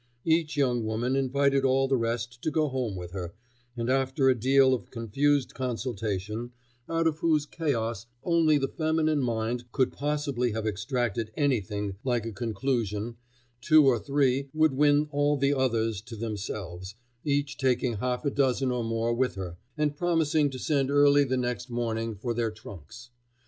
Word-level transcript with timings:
Each 0.25 0.57
young 0.57 0.83
woman 0.83 1.15
invited 1.15 1.63
all 1.63 1.87
the 1.87 1.95
rest 1.95 2.41
to 2.41 2.49
go 2.49 2.69
home 2.69 2.95
with 2.95 3.11
her, 3.11 3.35
and 3.77 3.87
after 3.87 4.29
a 4.29 4.33
deal 4.39 4.73
of 4.73 4.89
confused 4.89 5.53
consultation, 5.53 6.53
out 6.89 7.05
of 7.05 7.19
whose 7.19 7.45
chaos 7.45 8.07
only 8.23 8.57
the 8.57 8.67
feminine 8.67 9.21
mind 9.21 9.71
could 9.71 9.91
possibly 9.91 10.53
have 10.53 10.65
extracted 10.65 11.31
anything 11.37 11.97
like 12.03 12.25
a 12.25 12.31
conclusion, 12.31 13.17
two 13.61 13.85
or 13.85 13.99
three 13.99 14.49
would 14.55 14.73
win 14.73 15.07
all 15.11 15.37
the 15.37 15.53
others 15.53 16.01
to 16.01 16.15
themselves, 16.15 16.95
each 17.23 17.55
taking 17.57 17.97
half 17.97 18.25
a 18.25 18.31
dozen 18.31 18.71
or 18.71 18.83
more 18.83 19.13
with 19.13 19.35
her, 19.35 19.57
and 19.77 19.97
promising 19.97 20.49
to 20.49 20.57
send 20.57 20.89
early 20.89 21.23
the 21.23 21.37
next 21.37 21.69
morning 21.69 22.15
for 22.15 22.33
their 22.33 22.49
trunks. 22.49 23.11